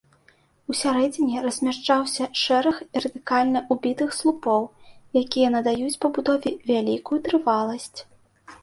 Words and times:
У 0.73 0.75
сярэдзіне 0.83 1.43
размяшчаўся 1.47 2.23
шэраг 2.43 2.79
вертыкальна 2.97 3.59
ўбітых 3.77 4.09
слупоў, 4.21 4.61
якія 5.23 5.47
надаюць 5.59 5.95
пабудове 6.07 6.57
вялікую 6.73 7.17
трываласць. 7.31 7.95